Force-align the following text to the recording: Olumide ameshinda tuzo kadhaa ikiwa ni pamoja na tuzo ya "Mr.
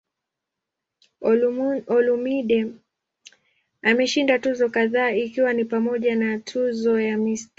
Olumide 1.97 2.59
ameshinda 3.89 4.39
tuzo 4.39 4.69
kadhaa 4.69 5.11
ikiwa 5.11 5.53
ni 5.53 5.65
pamoja 5.65 6.15
na 6.15 6.39
tuzo 6.39 6.99
ya 7.01 7.17
"Mr. 7.17 7.49